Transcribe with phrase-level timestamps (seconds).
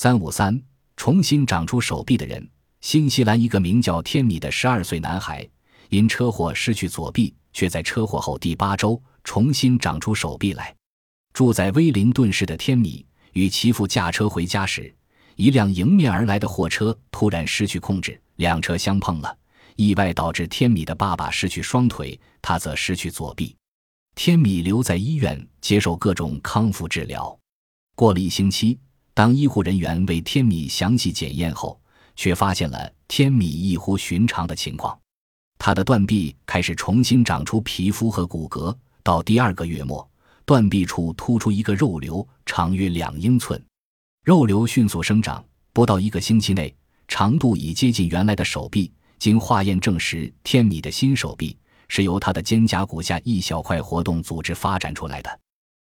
[0.00, 0.56] 三五三，
[0.96, 2.48] 重新长出手臂的人。
[2.80, 5.44] 新西兰一个名叫天米的十二岁男孩，
[5.88, 10.72] 因车祸失去左臂，却在车祸后第八周重新长出手臂来。
[11.32, 14.94] 住在威灵顿市的天米与其父驾车回家时，
[15.34, 19.36] 一辆迎面而来的货车突然失去控制，两车相碰了，
[19.74, 23.52] 意外导致天米的爸爸失去双腿，他则失去左臂。
[24.14, 27.36] 天米留在医院接受各种康复治疗。
[27.96, 28.78] 过了一星期，
[29.18, 31.76] 当医护人员为天米详细检验后，
[32.14, 34.96] 却发现了天米异乎寻常的情况，
[35.58, 38.72] 他的断臂开始重新长出皮肤和骨骼。
[39.02, 40.08] 到第二个月末，
[40.44, 43.60] 断臂处突出一个肉瘤，长约两英寸。
[44.24, 46.72] 肉瘤迅速生长，不到一个星期内，
[47.08, 48.92] 长度已接近原来的手臂。
[49.18, 55.40] 经化验证实，天米的新手臂是由他的肩胛骨下一小块活动组织发展出来的。